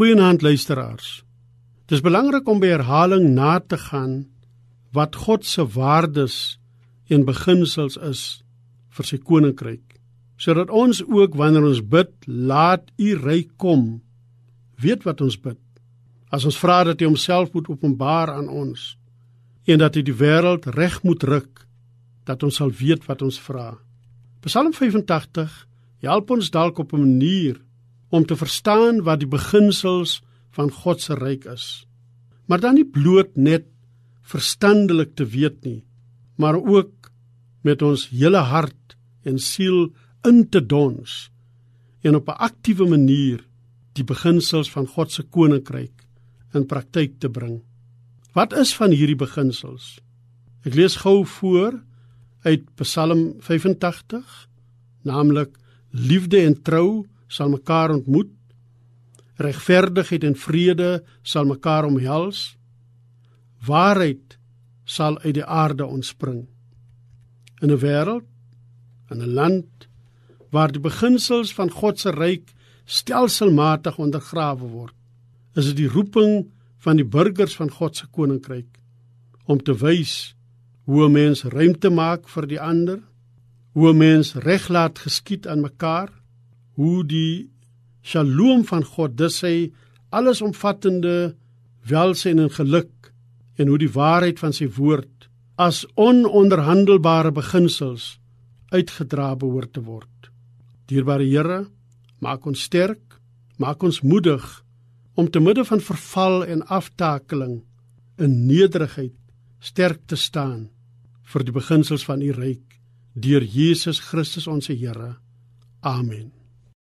Goeienaand 0.00 0.40
luisteraars. 0.40 1.24
Dis 1.92 2.00
belangrik 2.00 2.46
om 2.48 2.56
by 2.56 2.70
herhaling 2.70 3.34
na 3.36 3.58
te 3.60 3.76
gaan 3.76 4.30
wat 4.96 5.18
God 5.26 5.44
se 5.44 5.60
waardes 5.74 6.36
en 7.12 7.26
beginsels 7.28 7.98
is 8.08 8.22
vir 8.96 9.08
sy 9.10 9.18
koninkryk, 9.20 9.98
sodat 10.40 10.72
ons 10.72 11.02
ook 11.04 11.36
wanneer 11.36 11.68
ons 11.68 11.84
bid, 11.84 12.08
laat 12.24 12.88
U 12.96 13.12
ryk 13.20 13.52
kom, 13.60 14.00
weet 14.80 15.04
wat 15.04 15.20
ons 15.20 15.36
bid. 15.36 15.60
As 16.32 16.48
ons 16.48 16.56
vra 16.56 16.80
dat 16.88 17.04
hy 17.04 17.10
homself 17.12 17.52
moet 17.52 17.68
openbaar 17.68 18.32
aan 18.38 18.48
ons 18.48 18.94
en 19.68 19.84
dat 19.84 20.00
hy 20.00 20.06
die 20.08 20.16
wêreld 20.16 20.64
reg 20.80 21.02
moet 21.04 21.28
ruk, 21.28 21.66
dat 22.24 22.40
ons 22.40 22.56
sal 22.56 22.72
weet 22.72 23.04
wat 23.04 23.20
ons 23.20 23.36
vra. 23.36 23.74
Psalm 24.48 24.72
85 24.72 25.66
help 26.08 26.38
ons 26.38 26.48
dalk 26.56 26.80
op 26.80 26.96
'n 26.96 27.04
manier 27.04 27.60
om 28.10 28.26
te 28.26 28.36
verstaan 28.36 29.02
wat 29.06 29.22
die 29.22 29.30
beginsels 29.30 30.20
van 30.56 30.70
God 30.70 31.02
se 31.02 31.14
ryk 31.14 31.46
is. 31.50 31.86
Maar 32.50 32.60
dan 32.60 32.74
nie 32.78 32.86
bloot 32.86 33.36
net 33.36 33.68
verstandelik 34.26 35.14
te 35.18 35.26
weet 35.26 35.62
nie, 35.64 35.82
maar 36.36 36.58
ook 36.58 37.10
met 37.66 37.82
ons 37.82 38.08
hele 38.10 38.42
hart 38.50 38.96
en 39.26 39.38
siel 39.38 39.90
in 40.26 40.46
te 40.48 40.60
dons 40.60 41.30
en 42.02 42.16
op 42.16 42.28
'n 42.28 42.40
aktiewe 42.48 42.88
manier 42.88 43.44
die 43.92 44.04
beginsels 44.04 44.70
van 44.70 44.86
God 44.86 45.12
se 45.12 45.22
koninkryk 45.22 46.06
in 46.54 46.66
praktyk 46.66 47.18
te 47.18 47.28
bring. 47.28 47.60
Wat 48.32 48.52
is 48.52 48.74
van 48.74 48.90
hierdie 48.90 49.18
beginsels? 49.18 49.98
Ek 50.64 50.74
lees 50.74 50.96
gou 50.96 51.24
voor 51.26 51.82
uit 52.42 52.64
Psalm 52.74 53.34
85, 53.38 54.48
naamlik 55.02 55.58
liefde 55.90 56.40
en 56.40 56.62
trou 56.62 57.06
sal 57.30 57.52
mekaar 57.52 57.94
ontmoet. 57.94 58.32
Regverdigheid 59.40 60.26
en 60.26 60.36
vrede 60.36 60.90
sal 61.22 61.46
mekaar 61.48 61.86
omhels. 61.88 62.56
Waarheid 63.66 64.36
sal 64.84 65.18
uit 65.22 65.36
die 65.38 65.46
aarde 65.46 65.86
ontspring. 65.86 66.48
In 67.62 67.70
'n 67.70 67.78
wêreld, 67.78 68.26
in 69.10 69.22
'n 69.22 69.34
land 69.34 69.88
waar 70.50 70.72
die 70.72 70.82
beginsels 70.82 71.54
van 71.54 71.70
God 71.70 72.00
se 72.00 72.10
ryk 72.10 72.52
stelselmatig 72.84 73.98
ondergrawe 73.98 74.66
word, 74.66 74.94
is 75.54 75.66
dit 75.66 75.76
die 75.76 75.88
roeping 75.88 76.50
van 76.78 76.96
die 76.96 77.04
burgers 77.04 77.56
van 77.56 77.70
God 77.70 77.96
se 77.96 78.06
koninkryk 78.06 78.78
om 79.44 79.62
te 79.62 79.74
wys 79.74 80.34
hoe 80.84 81.06
'n 81.06 81.12
mens 81.12 81.44
ruimte 81.44 81.90
maak 81.90 82.28
vir 82.28 82.46
die 82.46 82.60
ander, 82.60 82.98
hoe 83.72 83.92
'n 83.92 83.96
mens 83.96 84.34
reg 84.34 84.68
laat 84.68 84.98
geskied 84.98 85.46
aan 85.46 85.60
mekaar, 85.60 86.19
hoe 86.80 87.04
die 87.04 87.50
shalom 88.00 88.64
van 88.64 88.84
God, 88.86 89.18
dis 89.20 89.42
sy 89.42 89.70
allesomvattende 90.16 91.34
welsyn 91.88 92.40
en 92.40 92.52
geluk 92.52 93.10
en 93.60 93.68
hoe 93.68 93.78
die 93.80 93.92
waarheid 93.92 94.40
van 94.40 94.56
sy 94.56 94.70
woord 94.78 95.28
as 95.60 95.84
ononderhandelbare 96.00 97.34
beginsels 97.36 98.14
uitgedra 98.72 99.34
behoort 99.36 99.74
te 99.76 99.84
word. 99.84 100.30
Dierbare 100.88 101.26
Here, 101.28 101.66
maak 102.24 102.46
ons 102.48 102.64
sterk, 102.64 103.20
maak 103.60 103.84
ons 103.84 104.00
moedig 104.00 104.46
om 105.20 105.28
te 105.28 105.42
midde 105.42 105.66
van 105.68 105.84
verval 105.84 106.46
en 106.48 106.64
aftakeling 106.66 107.60
in 108.16 108.46
nederigheid 108.48 109.16
sterk 109.60 110.06
te 110.08 110.16
staan 110.16 110.70
vir 111.30 111.44
die 111.44 111.54
beginsels 111.54 112.06
van 112.08 112.24
u 112.24 112.32
ryk 112.32 112.80
deur 113.14 113.44
Jesus 113.44 114.00
Christus 114.00 114.48
ons 114.48 114.72
Here. 114.72 115.16
Amen. 115.84 116.39